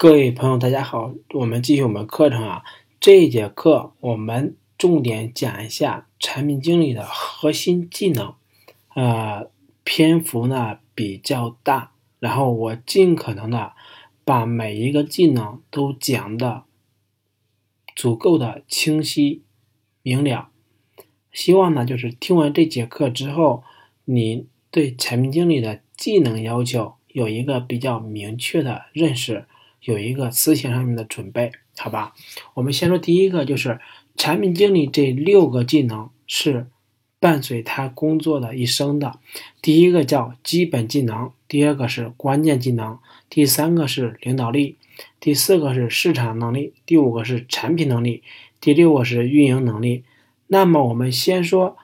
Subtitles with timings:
[0.00, 2.62] 各位朋友，大家好，我们继续我们课程啊。
[3.00, 8.32] 这一节课我们重点讲一下产品经理的核心技能，
[8.94, 9.50] 呃，
[9.82, 13.72] 篇幅呢比较大，然后我尽可能的
[14.24, 16.62] 把每一个技能都讲的
[17.96, 19.42] 足够的清晰
[20.02, 20.50] 明了。
[21.32, 23.64] 希望呢，就是听完这节课之后，
[24.04, 29.46] 你对产品经理的技能要求有一个比较明确的认识。
[29.88, 32.14] 有一个思想上面的准备，好吧？
[32.52, 33.80] 我们先说第一个，就是
[34.16, 36.66] 产品经理这六个技能是
[37.18, 39.18] 伴随他工作的一生的。
[39.62, 42.98] 第一个叫基本技能，第二个是关键技能，
[43.30, 44.76] 第三个是领导力，
[45.18, 48.22] 第四个是市场能力，第五个是产品能力，
[48.60, 50.04] 第六个是运营能力。
[50.48, 51.78] 那么我们先说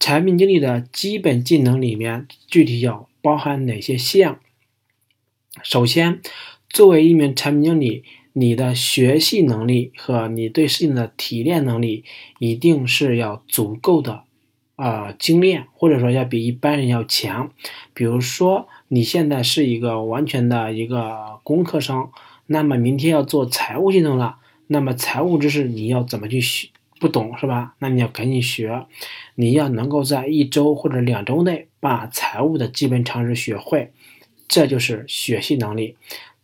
[0.00, 4.40] 产品经理的基本技能里面具体要包含哪些项？
[5.62, 6.20] 首先。
[6.76, 12.04] 作为一名产品经理，你的学习能力和你对事情的提炼能力
[12.38, 14.24] 一定是要足够的，
[14.74, 17.50] 啊，精炼，或者说要比一般人要强。
[17.94, 22.10] 比如说，你现在是一个完全的一个工科生，
[22.44, 26.68] 那么明天要做财务系统了，那么财务知识你要怎么去学？
[27.00, 27.74] 不懂是吧？
[27.78, 28.84] 那你要赶紧学，
[29.36, 33.92] 你要能够在一周或者两周内把财务的基本常识学会，
[34.46, 35.96] 这就是学习能力。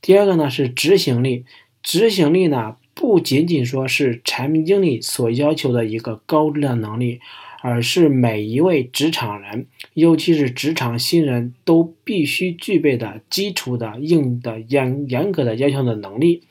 [0.02, 1.44] 第二个呢是执行力，
[1.80, 7.20] 执行力呢不仅仅说是产品经理所要求的一个高质量能力，
[7.62, 16.42] 而是每一位职场人，尤其是职场新人都必须具备的基础的硬的严严格的要求的能力。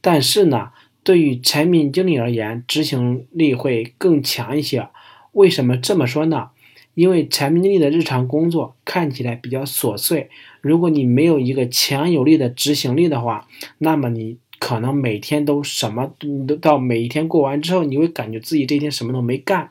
[0.00, 0.70] 但是呢，
[1.02, 4.88] 对于产品经理而言，执行力会更强一些。
[5.32, 6.50] 为什么这么说呢？
[6.94, 10.28] 因为产品经理的日常工作看起来比较琐碎，
[10.60, 13.48] 如果你没有一个强有力的执行力的话，
[13.78, 16.12] 那么你可能每天都什么
[16.46, 19.70] 都到每一天过完之后，你会感觉自己这一天什么都没干。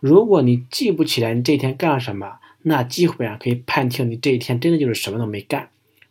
[0.00, 5.68] 如果你记不起来你这一天干了什么，那基本上可以判定你这一天真的就是什么都没干。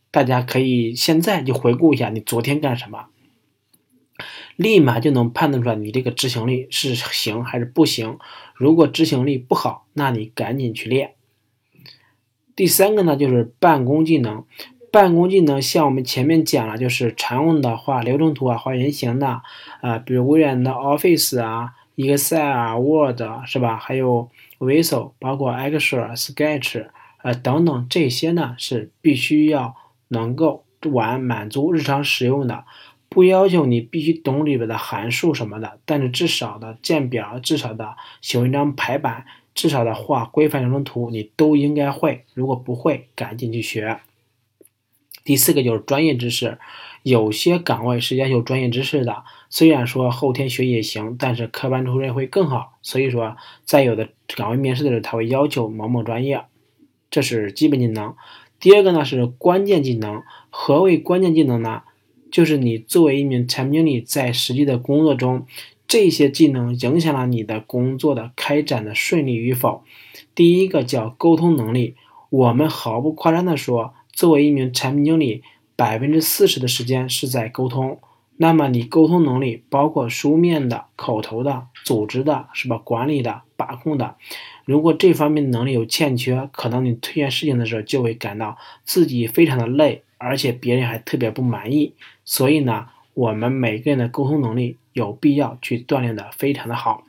[0.09, 3.07] 大家可以现在就回顾一下你昨天干什么。
[4.55, 8.17] 立马就能判断出来你这个执行力是行还是不行。
[8.55, 11.15] 如果执行力不好，那你赶紧去练。
[12.55, 14.45] 第三个呢，就是办公技能。
[14.91, 19.41] 办公技能像我们前面讲了，就是常用的画流程图啊、画原型的
[19.81, 23.75] 啊，比如微软的 Office 啊、Excel 啊、Word 是吧？
[23.75, 29.75] 还有 Visio，包括 Excel、Sketch 啊等等，这些呢是必须要
[30.07, 30.63] 能够
[30.93, 32.63] 完满足日常使用的。
[33.09, 42.25] 不要求你必须懂里边的函数什么的，但是至少的建表，至少的写文章排版，至少的画规范流程图，你都应该会。
[42.33, 43.99] 如果不会，赶紧去学。
[45.23, 46.59] 第四个就是专业知识，
[47.03, 52.77] 有些岗位是要求专业知识的，虽然说后天学也行，但是科班出身会更好。
[52.81, 56.45] 所以说，在有的岗位面试的时候，他会要求某某专业，
[57.09, 58.15] 这是基本技能。
[58.59, 61.83] 第二个呢是关键技能，何为关键技能呢？
[62.35, 65.45] 就是你作为一名产品经理，在实际的工作中，
[65.87, 69.85] 这些技能影响了你的工作的开展的顺利与否。
[70.35, 71.95] 第一个叫沟通能力，
[72.29, 75.43] 我们毫不夸张的说，作为一名产品经理，
[75.77, 77.99] 百分之四十的时间是在沟通。
[78.35, 82.77] 那么你沟通能力包括书面的、口头的、组织的，是吧？
[82.79, 84.17] 管理的、把控的，
[84.65, 90.01] 如果这方面能力有欠缺，可能你推荐事情的时候就会感到自己非常的累。
[90.17, 91.93] 而且别人还特别不满意，
[92.23, 97.03] 所以呢，我们每个人的沟通能力有必要去锻炼的非常的好。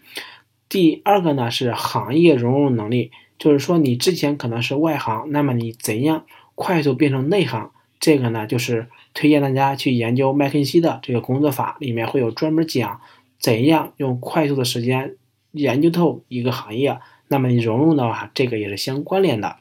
[0.68, 7.70] 第二个呢是行业融入能力，就是说你之前可能是外行，那么你怎样快速变成内行？
[8.00, 13.00] 这个呢就是推荐大家去研究麦肯锡的这个工作法，里面会有专门讲
[13.38, 15.14] 怎样用快速的时间
[15.52, 16.98] 研究透一个行业。
[17.28, 19.56] 那么你融入的话，这个也是相关联的。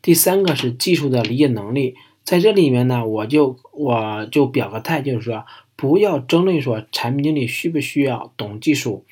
[0.00, 1.94] 第三个是技术的理解能力。
[2.24, 9.04] 在这里面呢，我就我就表个态，就是说不要争论说产品经理需不需要懂技术。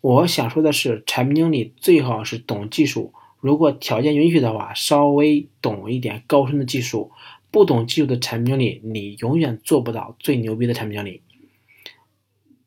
[0.00, 7.12] 我想说的是，产品经理最好是懂技术，如果条件允许的话，稍微懂一点高深的技术。
[7.50, 11.22] 不懂技术的产品经理，你永远做不到最牛逼的产品经理。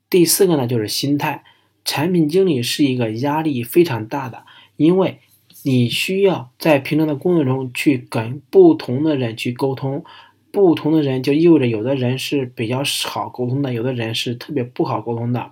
[0.09, 1.43] 第四个呢，就是心态。
[1.83, 4.45] 产品经理是一个压力非常大的，
[4.77, 5.19] 因为。
[5.63, 10.03] 你需要在平常的工作中去跟不同的人去沟通，
[10.51, 15.51] 不同的人就意味着有的人是比较好沟通的，有的人是特别不好沟通的。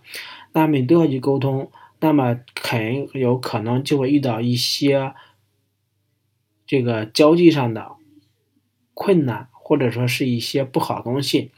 [0.53, 5.13] 那么你都要去沟通，那么肯有可能就会遇到一些
[6.65, 7.91] 这个交际上的
[8.95, 11.51] 困难，或者说是一些不好的东西。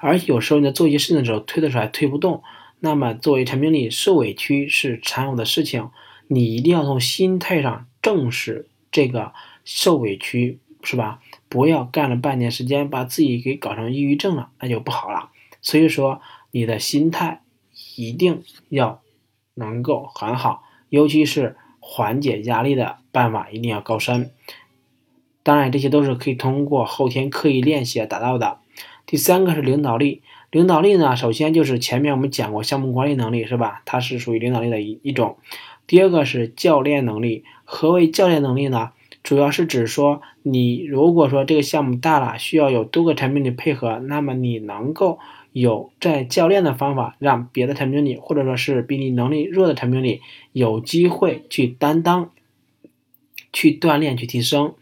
[0.00, 2.42] 而有时候你在做一些事情的时候推得出来推不动，
[2.80, 5.90] 那么作为产品经理受委屈是常有的事情，
[6.28, 9.32] 你一定要从心态上正视这个
[9.64, 11.20] 受委屈，是吧？
[11.48, 15.30] 不要干了半年时间把自己给搞成抑郁症了，那就不好了。
[15.60, 16.20] 所以说
[16.50, 17.42] 你的心态
[17.96, 19.00] 一定要
[19.54, 24.30] 能够很好，尤其是缓解压力的办法一定要高深。
[25.42, 28.58] 当然，这些都是可以通过后天刻意练习达到的。
[29.06, 33.82] 第三个是领导力，领导力呢，首先就是前面我们讲过项目管理能力是吧？
[33.84, 35.38] 它是属于领导力的一一种。
[35.86, 38.90] 第二个是教练能力，何为教练能力呢？
[39.22, 45.18] 主要是指说你如果说这个项目大了，需要有多个产品经理配合，那么你能够
[45.52, 50.20] 有在教练的方法，让别的产品经理或者说是比你能力弱的产品经理
[50.52, 52.30] 有机会去担当、
[53.52, 54.74] 去锻炼、去提升。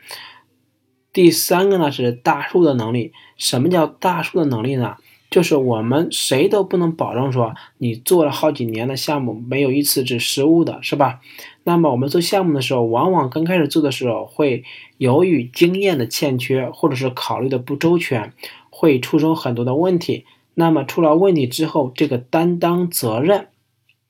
[1.13, 3.13] 第三个呢是大树的能力。
[3.37, 4.97] 什么叫大树的能力呢？
[5.35, 11.19] 就是我们谁都不能保证说你做了好几年的项目没有一次是失误的，是吧？
[11.65, 14.63] 那么我们做项目的时候，往往刚开始做的时候会
[14.97, 18.33] 由于经验的欠缺，或者是考虑的不周全，
[18.71, 20.25] 会出生很多的问题。
[20.55, 23.49] 那么出了问题之后，这个担当责任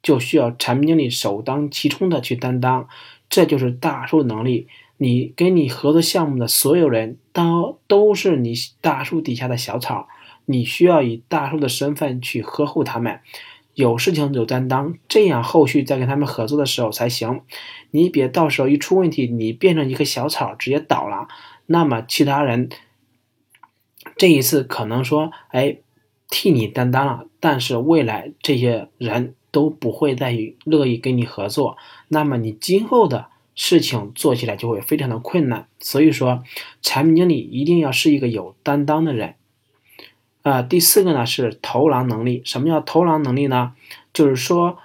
[0.02, 2.86] 就需要产品经理首当其冲的去担当，
[3.30, 4.66] 这就是大树能力。
[4.98, 10.06] 你跟你合作项目的所有人都都是你大树底下的小草，
[10.46, 13.20] 你需要以大树的身份去呵护他们，
[13.74, 17.42] 有事情有担当，这样后续再跟他们合作的时候才行。
[17.90, 21.28] 你别到时候一出问题，你变成一棵小草直接倒了，
[21.66, 22.68] 那么其他人
[24.16, 25.78] 这一次可能说，哎，
[26.28, 31.76] 替你担当了，但是未来这些人都不会再乐意跟你合作，
[32.08, 33.28] 那么你今后的。
[33.56, 36.42] 事情做起来就会非常的困难，所以说
[36.82, 39.36] 产品经理一定要是一个有担当的人。
[40.44, 42.42] 啊，第四个呢是投狼能力。
[42.44, 43.72] 什么叫投狼能力呢？
[44.12, 44.78] 就是说，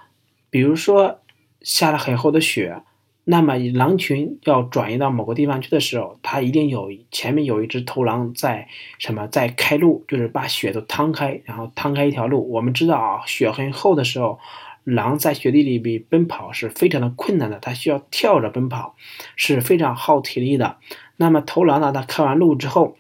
[0.50, 1.20] 比如说
[1.62, 2.82] 下了很厚的雪，
[3.26, 8.70] 那么狼群要转移到某个地方去的时候，它一定有前面有一只头狼在
[9.00, 12.50] 什么在开路，就是把雪都趟开，然后趟开一条路。
[12.50, 14.40] 我们知道啊，雪很厚的时候。
[14.86, 18.96] 狼在雪地里边奔跑是非常的困难的，它需要跳着奔跑，
[19.36, 20.78] 是非常耗体力的。
[21.18, 22.96] 那么头狼呢，它开完路之后，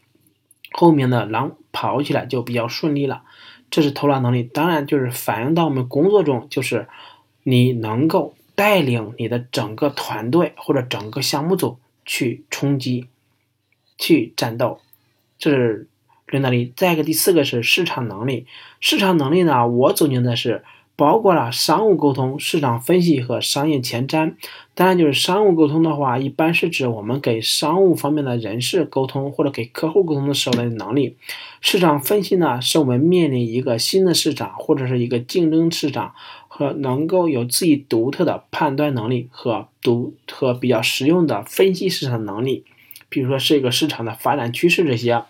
[0.71, 3.23] 后面的狼跑起来就比较顺利了。
[3.69, 4.43] 这是头狼能力。
[4.43, 6.87] 当然，就是反映到我们工作中，就是
[7.43, 13.07] 你能够带领你的整个团队或者整个项目组去冲击、
[13.97, 14.79] 去战斗，
[15.37, 15.87] 这是
[16.27, 16.73] 领导力。
[16.75, 18.47] 再一个，第四个是市场能力。
[18.79, 20.63] 市场能力呢，我总结的是。
[20.99, 24.33] 包括了商务沟通、市场分析和商业前瞻。
[24.75, 31.15] 当然，就是商务沟通的话，一般是指我们给商务方面的人士沟通或者给客户沟通的时候的能力。
[31.61, 36.13] 市场分析呢，是我们面临一个新的市场或者是一个竞争市场，
[36.49, 42.65] 和能够有自己独特的判断能力和独和比较实用的分析市场能力。
[43.07, 45.23] 比如说，是一个市场的发展趋势这些。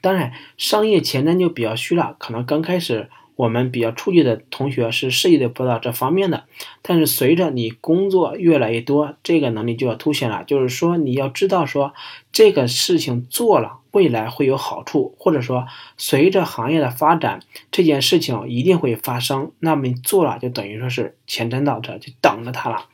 [0.00, 3.08] 当然，商业前瞻就比较虚了，可能刚开始。
[3.40, 6.44] 我们比较初级的同学是涉及的不到这方面的，
[6.82, 10.44] 但是随着你工作越来越多，这个能力就要凸显了。
[10.44, 11.94] 就是说，你要知道说
[12.32, 15.66] 这个事情做了，未来会有好处，或者说
[15.96, 19.52] 随着行业的发展，这件事情一定会发生。
[19.60, 22.88] 那么你做了，就等于说是前瞻到这，就等着它了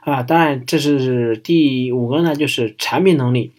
[0.00, 0.22] 啊。
[0.22, 3.52] 当然，这是第五个呢，就是产品能力。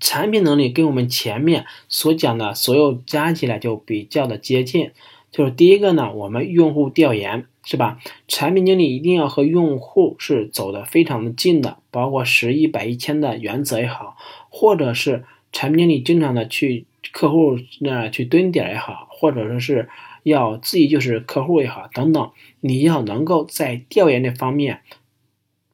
[0.00, 4.90] 产品能力跟我们前面所讲的所有加起来就比较的接近。
[5.36, 7.98] 就是第一个呢，我们用户调研是吧？
[8.26, 14.16] 产品经理一定要和用户是走的非常的近的，包括十一百一千的原则也好，
[14.48, 19.90] 或者是产品经理经常的去客户那去蹲点也好，或者说是
[20.22, 24.80] 要自己就是客户也好等等，你要能够在调研这方面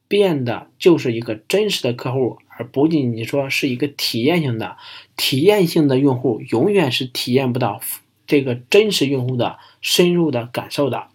[0.09, 4.75] 变得就是一个真实的客户，而不仅仅说是一个体验性的、
[5.15, 7.79] 体验性的用户，永远是体验不到。
[8.25, 11.07] 这个真实用户的深入的感受的，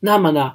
[0.00, 0.54] 那么呢，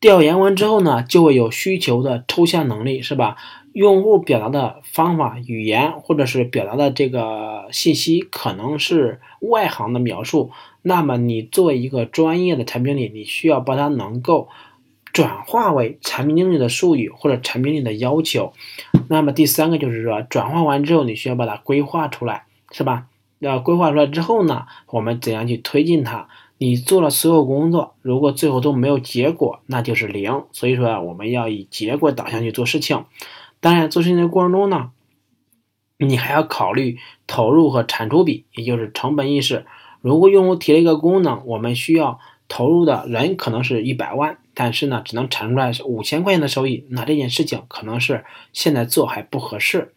[0.00, 3.36] 调研完之后呢，就会有需求的抽象能力，是吧？
[3.72, 10.50] 用户表达的方法、语言或者是表达的这个信息，可能是外行的描述。
[10.80, 14.48] 那么你作为一个专业的产品经理，你需要把它能够
[15.12, 18.54] 转化为产品经理的术语或者产品经理的要求。
[19.08, 23.06] 那么第三个就是说，转化完之后，你需要把它规划出来，是吧？
[23.38, 26.28] 要规划出来之后呢，我们怎样去推进它？
[26.58, 30.44] 你做了所有工作，如果最后都没有结果，那就是零。
[30.52, 33.04] 所以说啊，我们要以结果导向去做事情。
[33.60, 34.90] 当然，做事情的过程中呢，
[35.98, 39.66] 你还要考虑投入和产出比，也就是成本意识。
[40.00, 48.24] 如果用户提了一个功能，我们需要投入的人可能是一百万，但是呢，只能产出来是五千块钱的收益，那这件事情可能是
[48.54, 49.92] 现在做还不合适。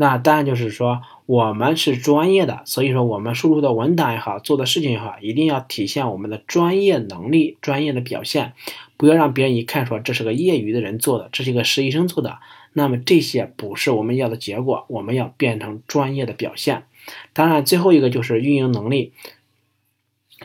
[0.00, 8.52] 那当然就是说，我们是专业的，所以说我们输入的文档也好，做的事情也好，一定要体现我们的专业能力、专业的表现，
[8.96, 12.38] 不要让别人一看说这是个业余的人做的，这是一个实习生做的，
[12.74, 16.84] 那么这些不是我们要的结果，我们要变成专业的表现。
[17.32, 19.12] 当然，最后一个就是运营能力。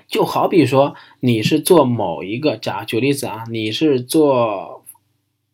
[0.08, 4.83] 就好比说，你是做某一个，假举例子啊，你是做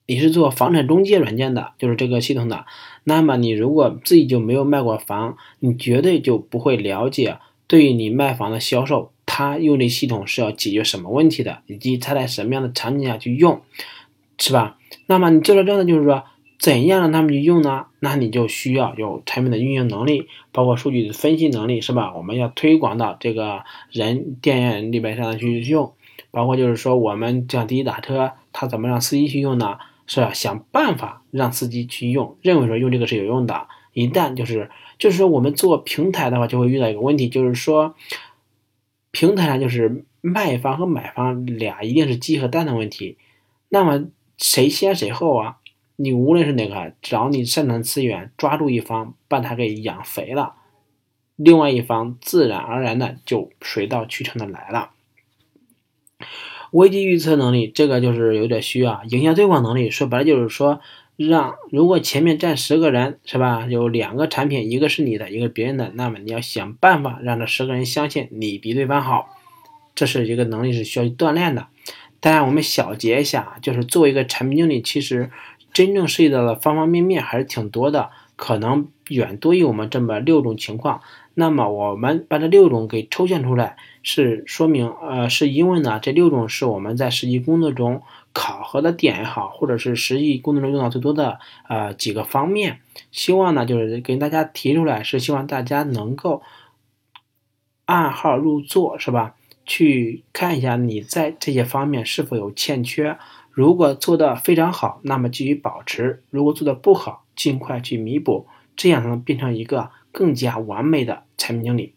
[0.10, 2.66] 你是做房产中介软件的，就是这个系统的。
[3.04, 7.38] 那么你如果自己就没有卖过房，你绝对就不会了解，
[7.68, 13.62] 对于你卖房的销售，他用这系统是要解决什么问题的，以及他在什么样的场景下去用，
[14.40, 14.78] 是吧？
[15.06, 16.24] 那么你做了这样的，就是说。
[16.58, 17.86] 怎样让他们去用呢？
[18.02, 22.14] 那你就需要有产品的运营能力，包括数据的分析能力，是吧？
[22.18, 25.94] 我们要推广到这个人店员里边上去用，
[26.32, 29.78] 包括就是说，我们像滴滴打车，他怎么让司机去用呢？
[30.10, 33.68] 是要想办法让司机去用，认为说用这个是有用的。
[33.94, 37.96] 一旦就是就是说，我们做平台的话，就会遇到一个问题，就是说，
[39.12, 43.20] 平台上就是卖方和买方俩一定是鸡和蛋的问题，
[43.70, 44.08] 那么
[44.40, 45.58] 谁先谁后啊？
[45.96, 50.56] 你无论是哪个，只要你擅长资源抓住一方，把它给养肥了，
[51.36, 54.92] 另外一方自然而然的就水到渠成的来了。
[56.72, 59.02] 危机预测能力，这个就是有点虚啊。
[59.10, 60.82] 营销推广能力，说白了就是说，
[61.18, 63.68] 让如果前面站十个人，是吧？
[63.70, 69.38] 有两个产品，一个是你的，一个别人的，那么你要想办法让这十个人相信你比对方好，
[69.96, 71.68] 这是一个能力是需要去锻炼的。
[72.20, 75.30] 当然，我们小结一下，就是作为一个产品经理，其实。
[75.72, 81.02] 真正涉及到的方方面面还是挺多的，可能远多于我们这么六种情况。
[81.34, 92.80] 那么我们把这六种给抽象出来，是说明，呃，是因为呢，这六种是我们在实际工作中考核的点也好，或者是实际工作中用到最多的呃几个方面。
[93.12, 96.42] 希望呢，就是给大家提出来，是希望大家能够
[97.86, 99.36] 按号入座，是吧？
[99.66, 103.18] 去看一下你在这些方面是否有欠缺。
[103.52, 111.94] 如果做的非常好，那么继续保持；如果做的不好，尽快去弥补，这样才能变成一个更加完美的产品经理。